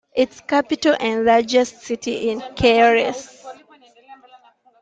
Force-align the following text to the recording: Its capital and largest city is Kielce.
Its 0.15 0.41
capital 0.41 0.95
and 0.99 1.25
largest 1.25 1.83
city 1.83 2.31
is 2.31 2.41
Kielce. 2.57 3.45